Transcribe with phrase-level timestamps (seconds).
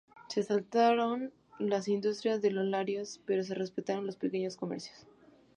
[0.29, 4.97] Se asaltaron las industrias de los Larios, pero se respetaron los pequeños comercios.